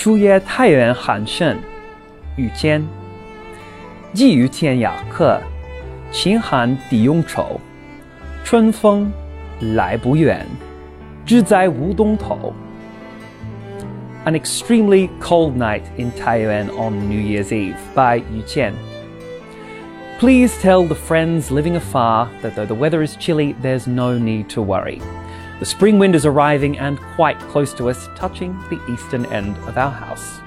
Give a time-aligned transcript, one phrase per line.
[0.00, 1.58] 除夜太原寒甚，
[2.34, 2.82] 于谦，
[4.14, 5.38] 寄于天涯客，
[6.10, 7.60] 秦寒抵用愁。
[8.42, 9.12] 春风
[9.74, 10.46] 来不远，
[11.26, 12.54] 只在吴东头。
[14.24, 18.72] An extremely cold night in Taiyuan on New Year's Eve by Yu Qian.
[20.18, 24.48] Please tell the friends living afar that though the weather is chilly, there's no need
[24.54, 25.02] to worry.
[25.60, 29.76] The spring wind is arriving and quite close to us, touching the eastern end of
[29.76, 30.40] our house.